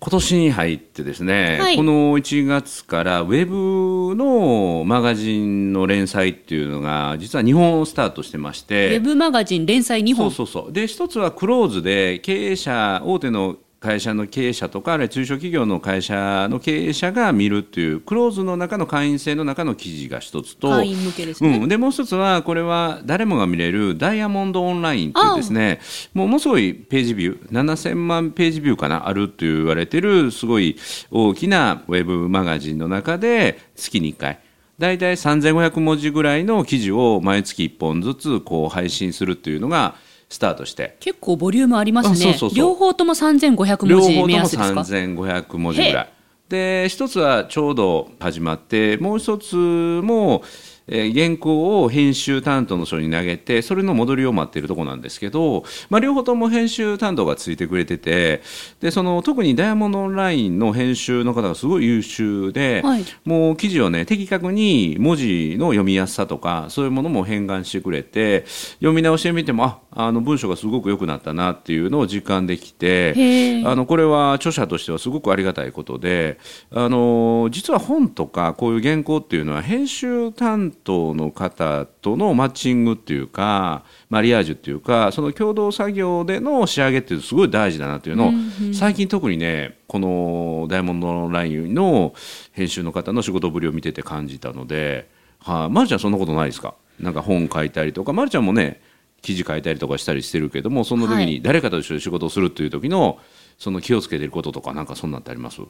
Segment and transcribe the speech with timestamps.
[0.00, 1.76] 今年に入ってですね、はい。
[1.76, 10.30] この1月からウェブのマガジンの連載っていうのが実は2本スタートしてましウてェブマガジン連載2本。
[10.30, 10.72] そうそうそう。
[10.72, 25.80] で一つはクローズで経営者大手の会社の経営者とかあるいは中小企業の会社の経営者が見るっていうクローズの中の会員制の中の記事が一つと会員向けですね、うん、でもう一つはこれは誰もが見れるダイヤモンドオンラインっていうですね
[26.12, 30.76] もうものすごいページビュー7000万ページビューかなあると言われてるすごい
[31.12, 34.40] 大きなウェブマガジンの中で月に1回。
[34.78, 39.96] 大体3500文字ぐらいの記事を毎月1本ずつこう配信するっていうのが
[40.28, 40.96] スタートして。
[41.00, 42.36] 結構ボリュームありますね。
[42.54, 46.08] 両方とも3500文字両方とも目安ですか？3500文字ぐへらい。
[46.48, 50.42] で一つはちょうど始まってもう一つも、
[50.86, 58.40] えー原稿を編集担当の人に投げてそれの戻りを待っているところなんですけど、まあ、両方とも編集担当がついてくれてて
[58.80, 63.04] でその特にダイヤモンドオンラインの編集の方がすごい優秀で、はい。
[63.26, 76.38] もう記事をね的確に文字の読みやすさとかそういうものも変換してくれて読み直してみてもああの文章がすごく良くなったなっていうのを実感できてあのこれは著者としてはすごくありがたいことで
[76.70, 88.32] あの実は本とかこういう原稿っていうのは編集担当の方とのマッチングっていうかマリアージュっていうかその共同作業での仕上げっていうのすごい大事だなっていうのを、
[88.74, 92.12] 最近特にねこの「ダイヤモンドライン」の
[92.52, 95.08] 編集の方の仕事ぶりを見てて感じたので、
[95.40, 96.74] はい、まるちゃんそんなことないですか？
[97.00, 98.80] なんか本書いたりとかまるちゃんもね
[99.22, 101.26] 記事書いたりとかしたりしてるけどもその時はい。
[101.26, 103.18] に誰かと一緒に仕事をするっていう時の
[103.58, 105.60] その気をつけてることとかなんかそんなんってあります？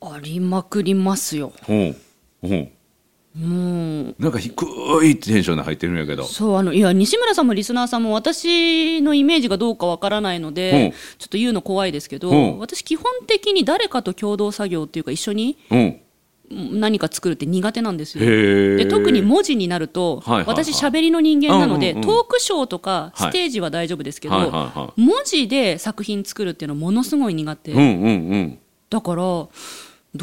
[0.00, 1.52] ありまくりますよ。
[1.64, 1.96] ほう。
[2.48, 2.68] ほう。
[3.38, 4.14] もう。
[4.18, 4.50] なんか低
[5.04, 6.24] いテンションで入ってるんやけど。
[6.24, 12.34] そうあのいや西村さんもリスナーさんも私のイメージがどうかわからないのうんでちょっと言うの怖いですけどう。
[12.34, 15.76] ん私基本的に誰かと共同作業っていうか一緒にう。
[15.76, 16.00] ん
[16.50, 18.26] 何か作るって苦手なんですよ。
[18.26, 20.64] で特に文字になると、はいはいはい。
[20.64, 22.16] 私喋りの人間なので、うんうんうん。
[22.16, 23.30] トークショーとかはい。
[23.30, 28.58] ステージは大丈夫ですけど、はいはいは文字で作品作るっていうのはものすごい苦手、うんうんうん。
[28.90, 29.48] だからど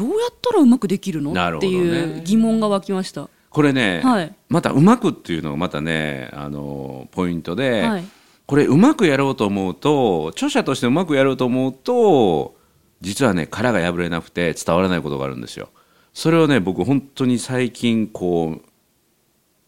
[0.02, 1.32] やったらうまくできるの？
[1.32, 3.30] っていう疑問が湧きました。
[3.48, 4.34] これね、はい。
[4.50, 8.04] またうまくっていうのがまたねあのポイントで、はい。
[8.46, 12.56] これうまくやろうと思うと著者としてうまくやろうと思うと
[13.00, 15.70] 実はね殻が破れなくて伝わらないことがあるんですよ。
[16.18, 18.62] それをね僕本当に最近こう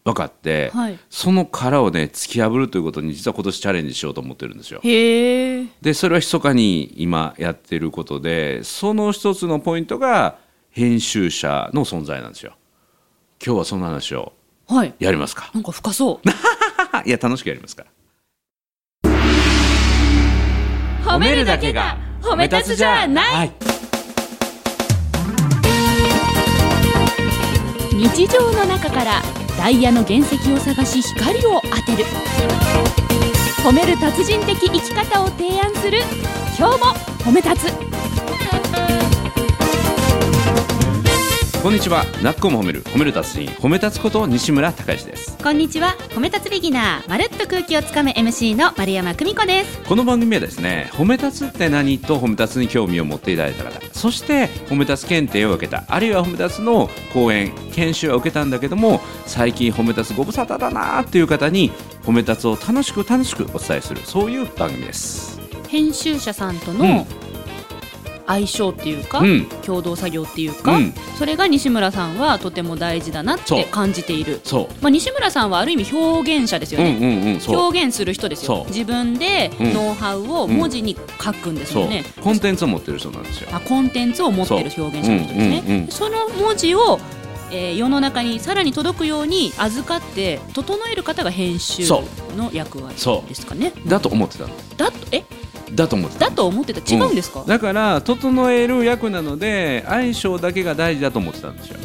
[0.03, 0.99] 分かって、はい。
[1.09, 4.81] その殻をね突き破るということに実は今年チャレンジしようと思ってるんですよ。
[4.83, 10.39] でそれは密かに今やってることでその一つのポイントが
[10.71, 12.57] 編集者の存在なんですよ。
[13.41, 14.33] 今日はその話を
[14.67, 14.93] はい。
[14.99, 15.51] やりますか？
[15.53, 16.27] なんか深そう。
[17.07, 17.85] いや楽しくやりますか？
[19.05, 19.11] ら。
[21.15, 23.70] 褒めるだけが褒め立つじゃない、はい
[28.01, 29.21] 日常の中から
[29.59, 32.03] ダイヤの原石を探し光を当てる。
[33.63, 35.99] 褒める達人的生き方を提案する。
[36.57, 36.85] 今日も
[37.23, 37.71] 褒め立つ。
[41.61, 42.05] こんにちは。
[42.23, 42.81] なっこも褒める。
[42.85, 43.53] 褒める達人。
[43.57, 45.37] 褒め立つこと西村孝之です。
[45.37, 45.95] こんにちは。
[46.09, 47.07] 褒め立つビギナー。
[47.07, 49.77] まるっと空気をつかむ MC の丸山久美子です。
[49.87, 51.99] この番組はですね褒め立つって何？
[51.99, 53.79] と褒め立つに興味を持っていただいた方。
[53.93, 55.83] そして褒め立つ検定を受けた。
[55.87, 61.69] あるいは褒め立つの講演研修を受けたんだけども最近褒め立つご無沙汰だなーっていう方に
[62.01, 64.01] 褒め立つを楽しく楽しくお伝えする。
[64.03, 65.39] そういう番組です。
[65.67, 66.79] 編集者さんとうん。
[66.79, 67.05] の
[68.27, 69.45] 相性っていうか、うん。
[69.65, 70.93] 共同作業っていうか、うん。
[71.17, 74.41] それが西村さんはとても大事だなって感じている。
[74.43, 77.55] そまあ、西村さんはある意味表現者ですよううんね、うんうんそう。
[77.57, 79.73] 表現する人ですよ自分でうん。
[79.73, 83.49] ノウハウを文字に書くんですよね、コンテンツを持ってる人なんですよ。
[83.51, 85.87] あコンテンツを持っている表現者の人ですね、うんうんうん。
[85.87, 86.99] その文字を、
[87.51, 92.03] えー世の中にさらに届くように預かって整える方が編集そ
[92.35, 93.73] の役割そうですかね。
[93.87, 94.49] だと思ってたの。
[94.77, 95.23] だとえ？
[95.73, 96.29] だと思ってた。
[96.29, 96.95] だと思ってた。
[96.95, 101.77] 違うんですか、だから整える役なので相性だけが大事だと思ってたんですよ。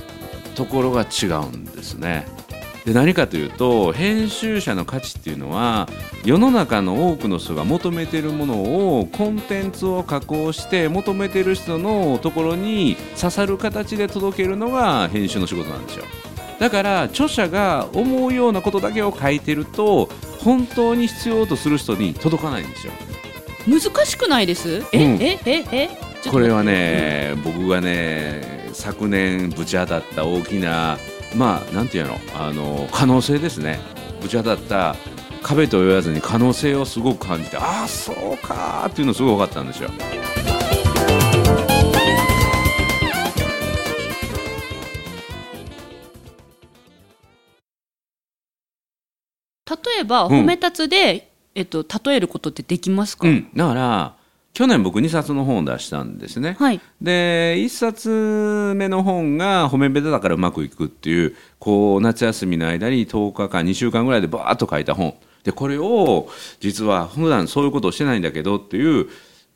[0.55, 2.27] ところが違うんですね
[2.87, 5.89] で何かというと編集者の価値っていうのは
[6.25, 16.05] 世の中の多くの人が求めているものをコンテンツを加工して求めている人のところに刺さる形で届けるのが編集の仕事なんですよ。
[16.61, 20.09] だから著者が思うようなことだけを書いてると
[20.39, 22.93] 本当に必要とする人に届かないんですよ。
[23.67, 24.85] 難しくないです？
[24.93, 25.21] え、うん。
[25.21, 25.91] えええ
[26.31, 30.99] これはね、僕がね昨年ぶち当たった大きな
[31.37, 33.79] まあなんていうのあの可能性ですね。
[34.21, 34.97] ぶち当たった
[35.43, 39.91] 壁と言わずに可能性をすごく感じてああそうかっていうのすごい分かったんですよ。
[49.69, 54.16] 例えば、褒めたつで、えっと、例えることってできますか、うん、だから
[54.57, 56.57] 去年僕2冊の本を出したんですね。
[56.59, 56.81] はい。
[57.03, 65.13] で1冊目の本が「褒めベタだからうまくいく」っていうこう夏休みの間に10日間2週間ぐらいでバーッと書いた本。
[65.45, 69.09] でこれを実は普段そういうことをしてないんだけどっていう、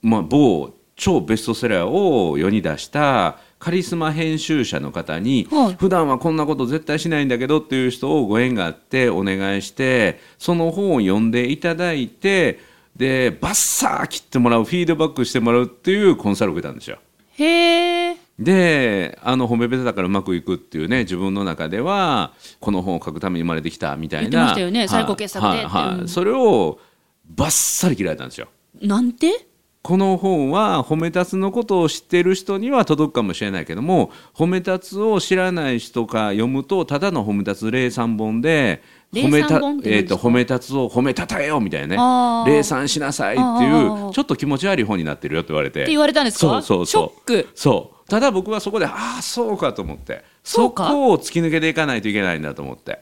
[0.02, 5.76] まあ、某超ベストセラーを世に出したカリスマ編集者の方に、はい。
[5.78, 12.68] 普段はこんなこと絶対しないんだけどっていう人をご縁があってお願いしてその本を読んでいただいて
[13.00, 16.98] でバッサー切ってもらうフィードバックしてもらうっていうコンサルを受けたんですよ。
[17.38, 24.28] へえであの褒めベタだからうまくいくっていうね自分の中ではこの本を書くために生まれてきたみたいな。
[24.28, 24.88] 言ってましたよねはい。
[24.90, 25.64] 最高傑作ではい。
[25.64, 26.00] はい。
[26.00, 26.78] うんそれを
[27.26, 28.48] バッサリ切られたんですよ。
[28.82, 29.46] なんて？
[29.82, 42.52] この本は褒め立つのことを知っている人には届くかもしれないけども褒め立つを知らない人が読むとただの褒め立つ例三本で例褒めた三本っーと褒め立つを褒めたたえよみたいなね。
[42.52, 45.82] 例算しなさいっていうちょっと気持ち悪い本になってるよって言われて。
[45.82, 46.40] って言われたんですか？
[46.40, 47.20] そうそうそう。
[47.26, 47.48] ショック。
[47.56, 48.08] そう。
[48.08, 50.24] ただ僕はそこでああそうかと思って。
[50.44, 50.88] そうか。
[50.88, 53.00] こを突き抜けていかないといけないんだと思って。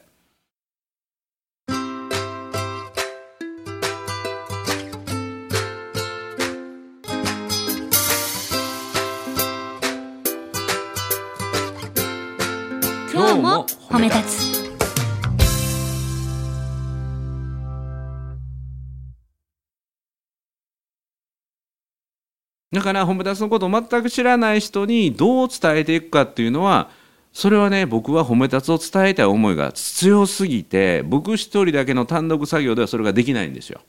[13.12, 14.57] 今日も褒め立つ
[22.72, 26.90] だから褒めたつのことを全く知らない人にどう伝えていくかっていうのは
[27.32, 33.80] それはね僕は褒め立つを伝えたい思いが強すぎて僕一人だけの単独作業ではそれができないんですよ。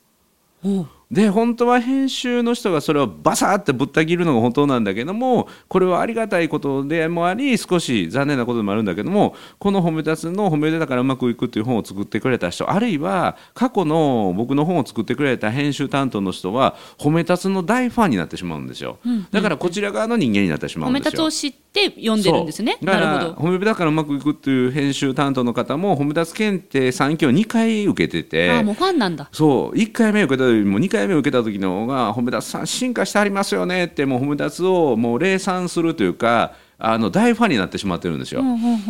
[0.64, 19.00] うんで本当は編集の人がそれをバサーってぶった切るのが本当なんだけどもこれはありがたいことでもあり少し残念なことでもあるんだけどもこの「褒め立つ」の「褒めだからうまくいく」っていう本を作ってくれた人あるいは過去の僕の本を作ってくれた編集担当の人は褒め立つの大ファンになってしまうんですよ
[19.32, 21.26] だからこちら側の人間になってしま褒めうんですよ。
[21.26, 22.78] 立つを知って読んでるんですね。
[22.82, 23.50] なるほど。
[23.50, 29.30] 褒めだからうまくいくっていう編集担当の方も褒め立つ検定3級を2回受けててあもうファンなんだ。
[29.32, 29.78] そう。
[29.78, 38.42] 1回目受けたよりも2回目受けた時の方が褒め立つさん進化してありますよねってもう褒め立つをもう礼賛するというかあの大ファンになってしまってるんですよ。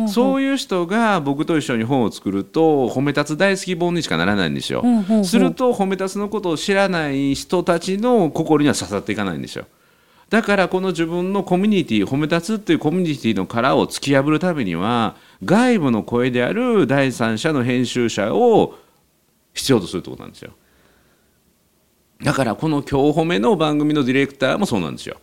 [0.08, 4.84] そういう人が僕と一緒に本を作ると褒め立つ大好き本にしかならないんですよ。
[5.24, 9.66] すると褒め立つのことを知らない人たちの心には刺さっていかないんですよ。
[10.30, 18.78] だからこの自分のコミュニティ褒め立つっていうコミュニティの殻を突き破るためには外部の声である第三者の編集者を
[19.52, 20.52] 必要とするってことなんですよ。
[22.22, 25.20] だからこの「今日褒め」の番組のディレクターもそうなんですよ。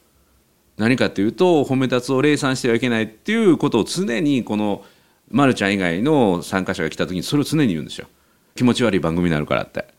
[0.76, 4.84] 何かっていうと褒め立つを礼賛してはいけないっていうことを常にこの
[5.32, 8.08] まるちゃん以外の参加者が来た時にそれを常に言うんですよ。
[8.56, 9.97] 気持ち悪い番組になるからって。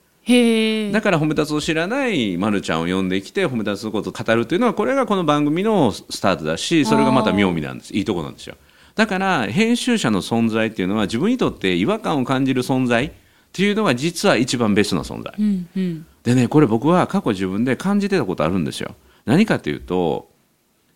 [0.93, 7.95] だから褒め立つを知らないまるちゃんを呼んできて褒め立つのことを語るというのはこれがこの番組のスタートだしそれがまた妙味なんです。
[7.95, 8.57] いいとこなんですよ。
[8.95, 13.11] だから編集者の存在っていうのは自分にとって違和感を感じる存在っ
[13.53, 15.33] ていうのが実は一番ベストな存在。
[15.39, 16.07] うんうん。
[16.25, 18.95] でねこれ僕は過去自分で感じてたことあるんですよ。
[19.25, 20.29] 何かというと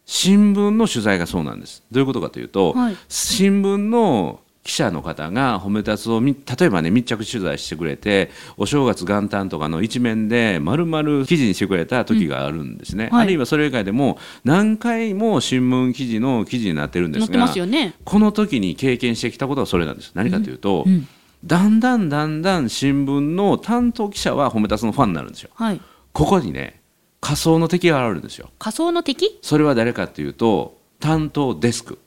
[0.05, 1.82] 新聞の取材がそうなんです。
[1.90, 2.97] どういうことかというと、はい。
[3.09, 13.23] 新聞の記者の方が褒め立つをみ例えばね密着取材してくれてお正月元旦とかの一面で丸々記事にしてくれた時があるんですね、はい。
[13.23, 17.95] あるいはそれ以外でも何回も新聞記事の記事になってるんですがね。
[18.04, 20.12] この時に経験してきたことはそれなんです。
[20.14, 21.09] 何かというと、うん
[21.45, 25.50] だんだんだんだん新聞の担当記者は褒め立つのファンになるんですよ。
[25.54, 25.81] はい。
[26.12, 26.81] ここにね
[27.21, 28.50] 仮想の敵が現れるんですよ。
[28.61, 29.40] 仮想の敵？
[29.42, 31.99] それは誰かというと担当デスク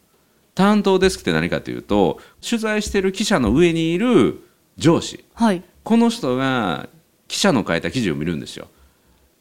[0.55, 4.41] 担当デスクって何かというと取材してる記者の上にいる
[4.77, 5.23] 上司。
[5.33, 5.63] はい。
[5.83, 6.89] この人が
[7.27, 8.67] 記者の書いた記事を見るんですよ。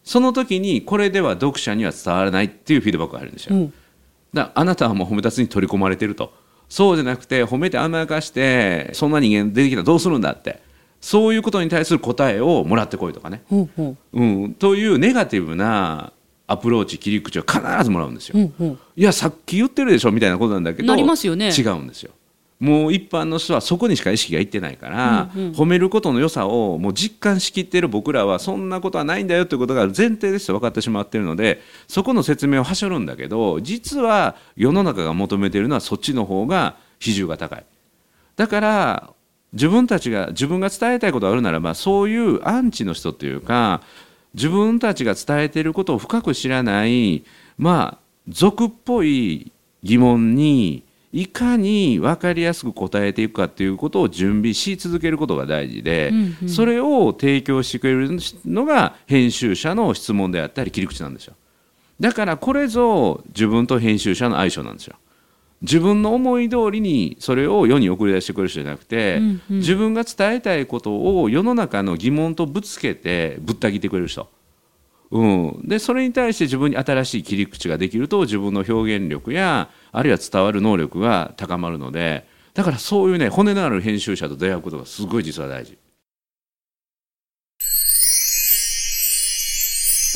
[0.02, 3.56] その時にこれでは読者には伝わらないっていうフィードバックが入るんですよ。
[3.56, 3.72] うん。
[4.34, 6.32] だあなたはもう褒め立つに取り込まれてると。
[6.68, 10.62] そうじゃなくて褒めて甘やかしてそんな人間出てきたらどうするんだって。
[11.00, 16.13] そういうことに対する答えをもらってこいとかね、ほうほうん、というネガティブな
[16.46, 18.42] アプローチ切り口を必ずもらうんですよう。
[18.58, 22.12] ほうほういやさっき言ってるでしょみたいなことなんだけどなりますよね違うんですよ。
[22.60, 37.66] もう一般の人はそこにしか意識がいってないから、褒めることの良さをもう実感しきっている僕らはそんなことはないんだよということが前提ですと分かってしまっているのでそこの説明をはしょるんだけど実は世の中が求めているのはそっちの方が比重が高い。
[38.36, 39.10] だから
[39.52, 43.82] 自分たちが自分が伝えたいことがあるならばそういうアンチの人というか
[44.34, 47.24] 自分たちが伝えていることを深く知らない
[47.56, 56.48] まあ俗っぽい疑問にいかに分かりやすく答えていくかっていうことを準備し続けることが大事で、うんうん。
[56.48, 61.34] それを提供してくれるのが編集者の質問であったり切り口なんですよ。
[62.00, 64.96] だからこれぞ自分と編集者の相性なんですよ
[65.64, 69.56] 自分の思い通りにそれを世に送り出してくれる人じゃなくて、うんうん。
[69.58, 74.28] 自分が伝えたいことを世の中の疑問とぶつけてぶった切ってくれる人、
[75.10, 85.78] うん、でそれに対して自分に新しい切り口ができると自分の表現力やあるいは伝わる能力が高まるのでだからそういうね骨のある編集者と出会うことがすごい実は大事。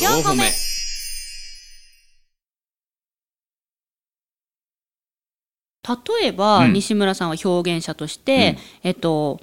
[0.01, 0.68] 4歩目
[5.89, 6.73] 例えば、うん。
[6.73, 9.41] 西村さんは表現者として、えっと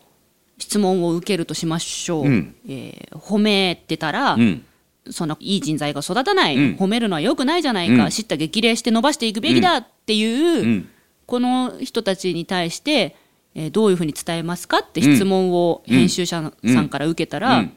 [0.58, 2.56] 質問を受けるとしましょう、うん。
[2.68, 4.66] えー褒めてたら、うん。
[5.10, 6.76] そのいい人材が育たない、うん。
[6.80, 8.10] 褒めるのは良くないじゃないか、うん。
[8.10, 10.90] 知った激励して伸ばしていくべきだっていう、うん。
[11.26, 13.16] この人たちに対して、
[13.56, 17.74] えーどういうふうに伝えますかって質問を編集者さんから受けたら、うん。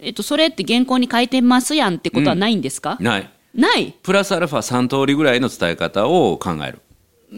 [0.00, 3.30] えっと、それって原稿に書いてますやんってことはないんですか、ない。
[3.54, 3.94] ない。
[4.02, 6.80] プラスアルファ3通りぐらいの伝え方を考える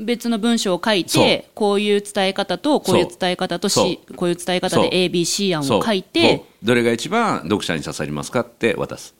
[0.05, 9.15] 別の文章を書いてこういう伝え方とこういう伝え方とそ C こういう伝え方で ABC 案を書いてどれが一番読者に刺さりますかって渡す、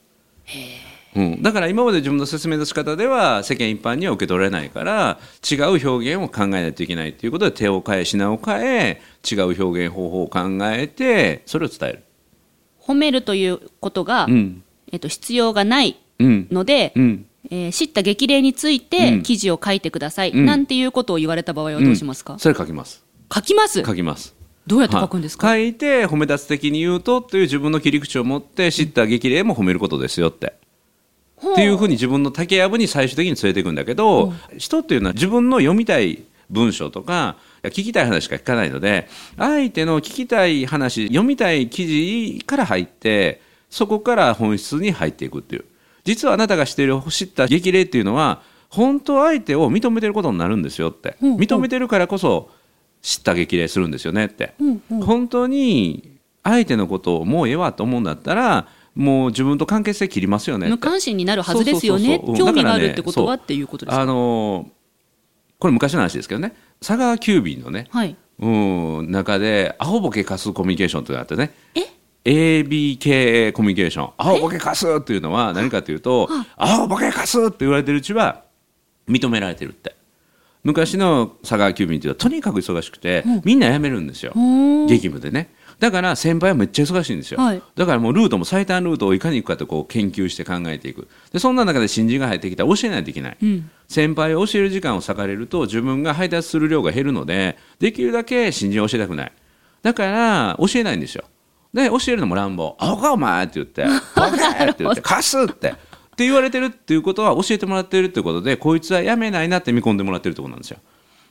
[1.15, 5.19] うん、だから今まで自分の説明の仕方では世間一般には受け取れないから
[5.49, 12.03] 違う表現を考えないといけないということで手を変え品を変え違う表現方法を考えてそれを伝える。
[12.81, 14.63] 褒めるということが、うん。
[14.91, 16.47] えっと、必要がないうん。
[16.49, 18.81] ので、うんえー知った激励についうん。
[18.81, 20.45] て記事を書いてください、うん。
[20.45, 23.03] なんていうことを言われた場合はどうしますか、それ書きます。
[23.33, 23.83] 書きます？
[23.83, 24.35] 書きます。
[24.67, 25.63] どうやって書くんですか、はい。
[25.63, 30.53] 書いて褒め立つ的に言うとという自分の切り口を持って知った激励も褒めることですよって。
[31.41, 45.65] っていうふうに自分の竹やぶに最終的に連れていくんだけど、人っていうのは自分の読みたい文章とか聞きたい話しか聞かないので相手の聞きたい話読みたい記事から入ってそこから本質に入っていくっていう
[46.09, 51.17] 実はあなたがしている知った激励っていうのは本当相手を認めてることになるんですよって。
[51.21, 51.37] うんうん。
[51.37, 52.49] 認めてるからこそ
[53.01, 54.53] 知った激励するんですよねって。
[54.59, 55.01] うんうん。
[55.01, 60.71] 本当に相手のことをもうええわと思うんだったらもう自分と関係性切りますよねって。
[60.71, 62.19] 無関心になるはずですよね。
[62.37, 64.01] 興味があるってことは、っていうことですか？
[64.01, 64.67] あのー
[65.59, 66.55] これ昔の話ですけどね。
[66.79, 68.15] 佐川急便のね、はい。
[68.39, 71.53] うん、中でアホボケ貸すコミュニケーションというのがあってね。
[71.75, 71.81] え？
[72.25, 78.43] ABKA コミュニケーションアホボケ貸すっていうのは何かというとアホボケ貸すって言われてるうちは
[79.07, 79.95] 認められてるって。
[80.61, 84.33] 昔の佐川急便っていうのはとにかく忙しくて、みんな辞めるんですよ。
[84.87, 85.53] 激務でね。
[85.79, 87.61] だから先輩はめっちゃ忙しいんですよ、はい。
[87.75, 91.07] だからもうルートも最短ルートをいかに行くかとこう研究して考えていく。
[91.31, 93.71] でそんな中で新人が入ってきたら教えないといけない、うん。
[93.87, 99.31] 先輩を教える時間を割かれると自分が配達する量が減るのでできるだけ新人を教えたくない。
[99.81, 101.23] だから教えないんですよ
[101.73, 103.85] で教えるのも乱暴「アホかお前」って言って
[104.15, 105.75] 「バカ!」って言って「貸す!」って。
[106.19, 110.79] って言われてるっていうことは教えてもらってるってことでこいつはやめないなって見込んでもらってるってことなんですよ。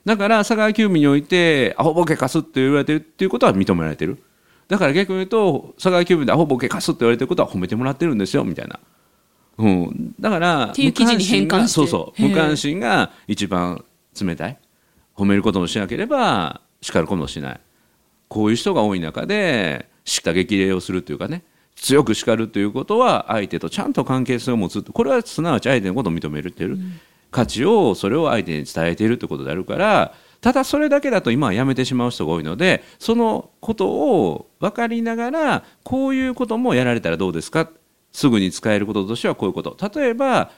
[0.06, 4.22] だから佐川急便においてアホボケ貸すって言われてるっていうことは認められてる。
[4.66, 8.80] だから逆に言うと佐川急便でアホボケ貸すって言われてることは褒めてもらってるんですよみたいな、
[9.58, 11.68] うん、だからっていう記事に変換して。
[11.68, 12.22] そうそう。
[12.22, 13.84] 無関心が一番
[14.18, 14.58] 冷たい。
[15.14, 17.60] 褒めることもしなければ叱ることもしない。
[18.28, 21.42] こういう人が多い中で叱咤激励をするというかね
[21.76, 26.78] 強く叱るということは相手とちゃんと関係性を持つこれはすなわち相手のことを認めるっていう、
[27.30, 37.70] 価値をそれを相手に伝えているということであるからただそれだけだと今はやめてしまう人が多いのでそのことを分かりながらこういうこともやられたらどうですか？
[38.12, 39.76] すぐに使えることとしてはこういうこと。
[40.00, 40.50] 例えば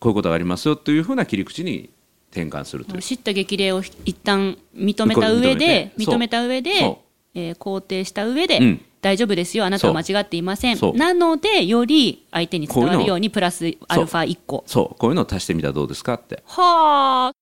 [0.00, 1.90] こういうことがありますよというふうな切り口に
[2.32, 3.02] 転換するという。
[3.02, 7.02] 知った激励を一旦認めた上で認めた上でそ、
[7.34, 9.64] えー肯定した上で、うん大丈夫ですよ。
[9.64, 10.76] あなたは間違っていません。
[10.76, 10.96] そう。
[10.96, 14.64] なのでより相手に伝わるようにプラスアルファ1個。
[14.66, 14.98] そう。
[14.98, 16.42] こういうのを足してみたらどうですかって。
[16.46, 17.32] はあ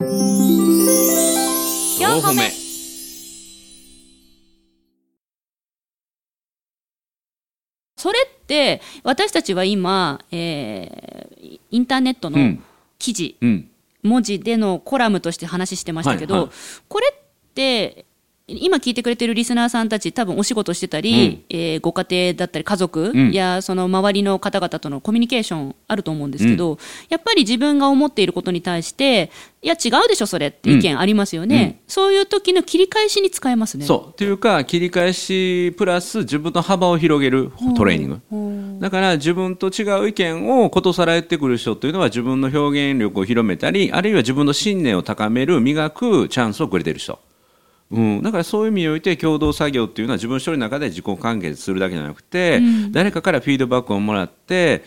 [0.00, 2.50] 4歩目。
[7.96, 12.62] それって私たちは今、えーインターネットのうん。
[12.98, 13.68] 記事、うん。
[14.02, 16.52] 文字でのコラムとして話してましたけど、はいはい。
[16.88, 18.04] これって
[18.60, 23.32] 今聞いてくれてるリスナーさんたち多分お仕事してたり、えーご家庭だったり家族ん。
[23.32, 26.78] やその周りの方々とのコミュニケーションあると思うんですけど、
[27.08, 29.30] やっぱり自分が思っていることに対して
[29.62, 33.84] いや違うでしょそれって意見ありますよね、そういう時の切り返しに使えますね。
[33.84, 34.10] そう。
[34.12, 38.80] っていうか切り返しプラス自分の幅を広げるトレーニング。
[38.80, 47.18] だから自分と違う意見をことさら言ってくる人というのは自分の表現力を広めたりあるいは自分の信念を高める磨くチャンスをくれてる人、
[47.92, 54.82] うん、だからそういう意味において共同作業っていうのは自分一人の中で自己完結するだけじゃなくて、誰かからフィードバックをもらって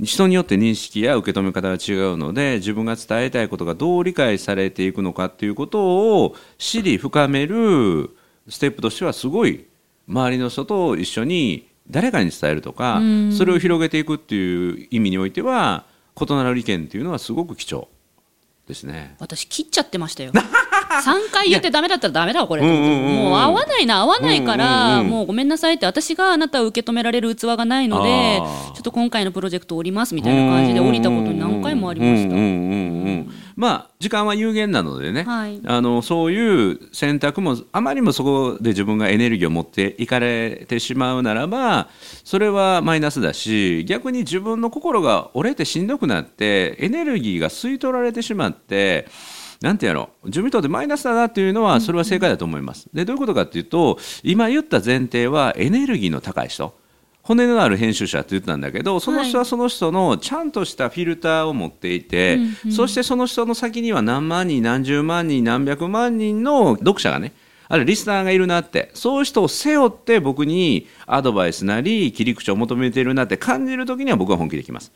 [0.00, 8.10] 人によって認識や受け止め方が違うので自分が伝えたいことがどう理解されていくのかっていうことを知り深める
[8.48, 9.66] ステップとしてはすごい
[10.06, 13.00] 周りの人と一緒に誰かに伝えるとか
[13.36, 15.86] それを広げていくっていう意味においては
[16.20, 17.88] 異なる意見っていうのはすごく貴重
[18.66, 19.16] ですね。
[19.20, 20.32] 私切っちゃってましたよ
[21.02, 23.16] 3回言ってダメだったらダメだわこれ、うんうんうんうん。
[23.16, 25.10] もう合わないな合わないから、うんうんうん。
[25.10, 28.40] もうごめんなさいって私があなたを受け止められる器がないので
[28.74, 32.36] ちょっと今回のプロジェクト降りますみたいな感じで降りたこと何回もありました、
[33.56, 35.60] まあ時間は有限なのでね、はい。
[35.64, 41.88] あのそういう選択もあまりにもそこで自分がエネルギーを持っていかれてしまうならば
[42.22, 49.08] それはマイナスだし逆に自分の心が折れてしんどくなってエネルギーが吸い取られてしまって
[49.60, 50.26] なんてやろう。
[50.26, 52.88] 自分にとってマイナスだなっていうのはそれは正解だと思います。
[52.92, 56.74] でどういうことかっていうと今言った前提はエネルギーの高い人。
[57.22, 62.38] 骨のある編集者って言ったんだけどその人はその人のちゃんとしたフィルターを持っていて、
[62.70, 67.32] そしてその人の先には何万人何十万人何百万人の読者がね
[67.68, 68.92] あるいはリスナーがいるなって。
[68.94, 74.92] そういう人を背負って僕にアドバイスなり切り口を求めているなって感じる時には僕は本気できます。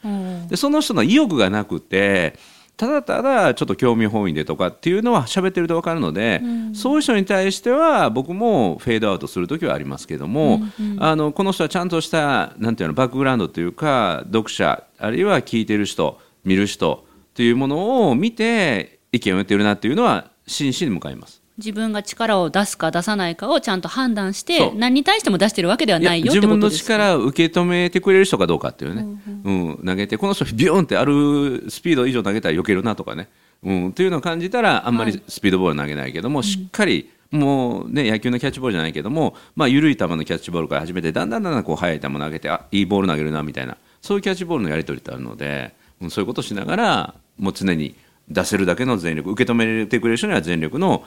[0.49, 2.38] でその人の意欲がなくて
[2.80, 6.40] ただただちょっと興味本位でとかっていうのは喋ってると分かるので、
[6.72, 10.62] そういう人に対しては僕もフェードアウトする時はありますけども、
[10.99, 21.39] あのこの人はちゃんとしたなんていうのバックグラウンドというか読者あるいは聞いてる人見る人っていうものを見て意見を言ってるなっていうのは真摯に向かいます。
[21.59, 26.85] 自分が力を出すか出さないかをちゃんと判断して何に対しても出してるわけではないよっ自分のてことです。
[26.85, 29.07] 力を受け止めてくれる人かどうかっていうね、
[29.45, 33.28] うん投げてこの人ビューンってあるスピード以上投げたら避けるなとかね、
[33.62, 43.76] うん、っていうのを感じたらあんまりスピードボール投げないけども、しっかりもうね野球のキャッチボールじゃないけども、まあ、緩い球のキャッチボールから始めてだんだんだんだんこう速い球投げてあいいボール投げるなみたいな。
[44.02, 47.95] そういうキャッチボールのやり取りってあるので、うん、そういうことをしながらもう常に
[48.30, 51.04] 出せるだけの全力受け止めてくれる人には全力の、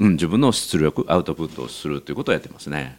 [0.00, 2.98] うん、自分の出力アウトプットをするということをやってますね。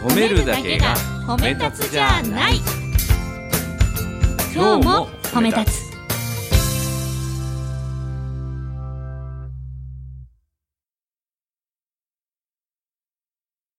[0.00, 0.94] 褒めるだけが
[1.26, 2.60] 褒め立つじゃない。
[4.54, 5.85] 今日も褒め立つ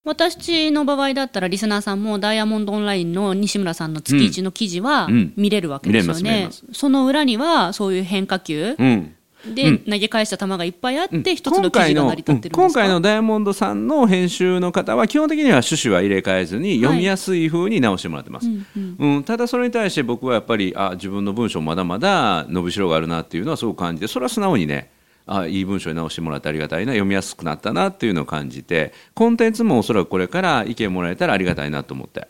[0.07, 5.33] 私の場合だったらリスナーさんもダイヤモンドオンラインの西村さんの月一の記事はうん。
[5.35, 6.49] 見れるわけですよね。
[6.71, 8.75] その裏にはそういう変化球。
[8.79, 9.13] うん。
[9.53, 12.61] で投げ返した球がいっぱいあって一つの記事が成り立ってるんですか？
[12.63, 19.23] 今回のダイヤモンドさんの編集の方は基本的には趣旨は入れ替えずに読みやすい風に直してもらってます、うん。
[19.23, 24.89] ただそれに対して僕はやっぱりあ自分の文章まだまだ伸びしろがあるなっていうのはすごく感じてそれは素直にね
[25.27, 32.21] あいい文章に直してもらってありがたいな読みやすくなったなっていうのを感じてコンテンツもおそらくこれから意見もらえたらありがたいなと思って、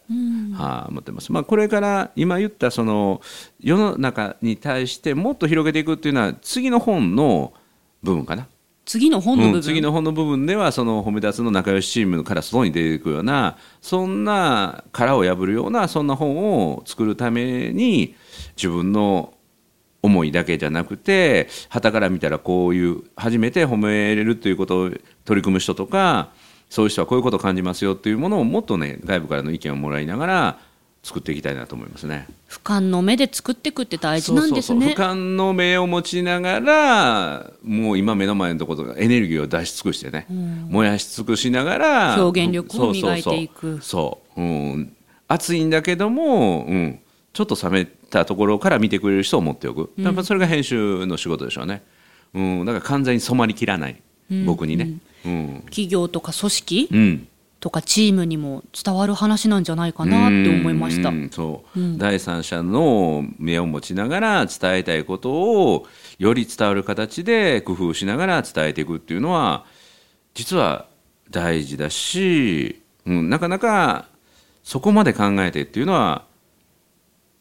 [0.55, 3.21] はあ思ってます、まあ、これから今言ったその
[3.59, 7.53] 世の中に対してもっと広げていくっていうのは次の本の
[8.03, 8.47] 部分かな。
[8.87, 18.15] 次の本の部分、うん次の本の部分ではその褒め立つの仲良しチームから外に出ていくようなそんな殻を破るようなそんな本を作るために
[18.55, 19.33] 自分の
[20.07, 24.89] 思いだけじゃなくて傍から見たらこういう初めて褒めれるということを
[25.25, 26.29] 取り組む人とか
[26.69, 30.59] そういう人はこういうことを感じますよっていうものをもっとね外部からの意見をもらいながら
[31.03, 32.27] 作っていきたいなと思いますね。
[32.49, 34.87] 俯瞰の目で作っていくって大事なんですね。
[34.87, 40.25] そう俯瞰の目を持ちながらもう今目の前のところエネルギーを出し尽くしてね、
[40.69, 43.61] 燃やし尽くしながら表現力を磨いていく。
[43.61, 43.81] そうそうそう。
[43.81, 44.45] そう、う
[44.79, 44.93] ん、
[45.29, 46.99] 熱いんだけども、うん、
[47.37, 49.93] ちょっと冷めたところから見てくれる人を持っておく。
[49.97, 51.83] やっぱそれが編集の仕事でしょうね、
[52.33, 54.01] うん、だから完全に染まりきらない、
[54.47, 55.61] 僕にね、うん。
[55.65, 57.27] 企業とか組織うん、
[57.59, 61.09] とかチームにも伝わる話なんじゃないかなって思いました。
[61.09, 61.29] うん。
[61.31, 65.85] そう、第三者の目を持ちながら伝えたいことを
[66.17, 69.63] より伝わる形で工夫しながら伝えていくっていうのは
[70.33, 70.87] 実は
[71.29, 74.07] 大事だし、うん、なかなか
[74.63, 76.25] そこまで考えてっていうのは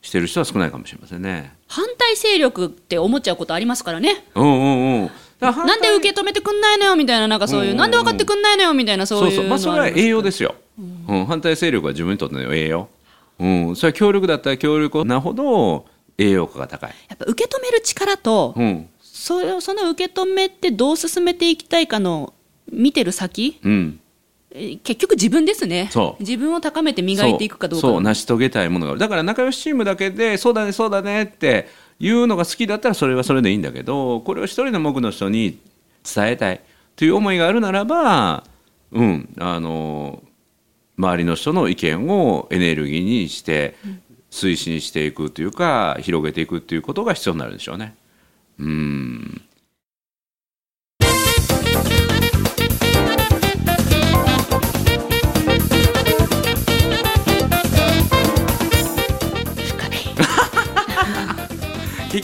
[0.06, 1.52] してる人は少ないかもしれませんね。
[1.66, 4.24] 反対勢力って思っちゃうことありますからね。
[4.36, 5.10] うんうんうん。
[5.40, 7.76] なんで受け止めてくんないのよみたいななんかそういう、うん。
[7.76, 10.54] なんで分かってくんないのよみたいなそういうそうそう、まあ、それは栄養ですすよ、
[11.08, 11.26] うん。
[11.26, 12.88] 反対勢力は自分にとっての栄養、
[13.40, 18.88] うん、それは協力だったら協力なほど栄養価が高い、やっぱ受け止める力と、うん。
[19.02, 22.32] そその受け止めてどう進めていきたいかの
[22.70, 24.05] 見てる先うん、えー
[24.52, 25.90] 結局自分ですね。
[26.20, 27.80] 自分を高めて磨いていくかどうか。
[27.80, 27.92] そう。
[27.92, 29.00] そう成し遂げたいものがある。
[29.00, 35.58] だから仲良しチームだけでそうだねそうだねっていうのが好きだったらそれはそれでいいんだけどこれを一人の僕の人に
[36.04, 36.60] 伝えたい。
[36.94, 38.44] という思いがあるならば
[38.92, 40.22] うんあの
[40.96, 43.76] 周りの人の意見をエネルギーにして
[44.30, 47.94] 推進していくというか広げていくということが必要になるでしょうね。
[48.58, 49.35] うん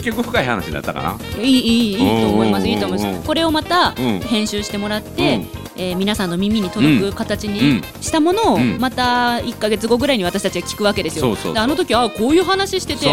[0.03, 1.41] 結局深い話になったかな。
[1.41, 2.63] いいいいいいいと思います。
[2.63, 3.21] うんいいと思いまうん。
[3.21, 4.19] すこれをまたうん。
[4.19, 5.47] 編集してもらって、うん。
[5.75, 7.53] えー皆さんの耳に届く形うん。
[7.53, 8.77] にしたものをうん。
[8.79, 11.35] また1か月後ぐらいに私たちは聞くわけですよ。
[11.55, 13.07] あの時あこういう話してて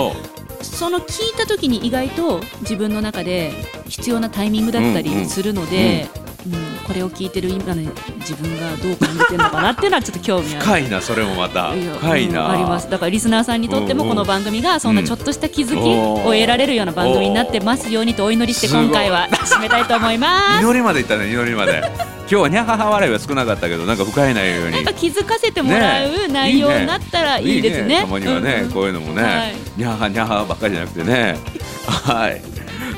[0.62, 3.52] その聞いた時に意外と自分の中で
[3.88, 6.06] 必要なタイミングだったりするので、
[6.46, 7.82] うんこれを聞いてる今の
[8.18, 10.64] 自分がどう感じてるのかなっていうのはちょっと興味ある。
[10.64, 11.70] 深いなそれもまた。
[11.72, 13.60] 深いな、うんありますだからリスナーさん。
[13.60, 14.96] にとってもこの番組がそん。
[14.96, 16.12] なちょっとした気づきうん。
[16.24, 20.64] を得られるような番組になってますようにとお祈りして今回は締めたいと思います。
[20.64, 21.80] 祈りまでいったね祈りまで
[22.22, 23.96] 今日はにゃはは笑いは少なかったけどなん。
[23.96, 24.84] か深い内容になん。
[24.84, 28.00] か気づかせてもらう内容になったらいいですね。
[28.00, 28.66] たまにはね、うん。
[28.66, 28.72] うん。
[28.72, 31.38] こういうのもね、はいにゃはにゃはばっかりじゃなくてね
[31.86, 32.42] はい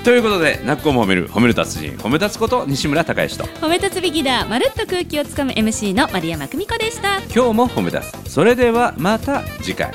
[0.05, 3.45] ということで泣く子も褒める褒める達人褒め立つこと西村孝之と。
[3.45, 7.19] 褒め立つビギナーまるっと空気をつかむ MC の丸山久美子でした。
[7.33, 8.33] 今日も褒め立つ。
[8.33, 9.93] それではまた次回